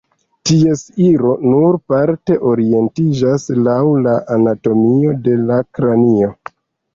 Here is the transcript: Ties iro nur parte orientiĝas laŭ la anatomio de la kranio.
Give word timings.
Ties 0.49 0.79
iro 1.07 1.33
nur 1.49 1.75
parte 1.93 2.37
orientiĝas 2.51 3.45
laŭ 3.67 3.77
la 4.07 4.17
anatomio 4.37 5.15
de 5.29 5.37
la 5.51 5.61
kranio. 5.79 6.33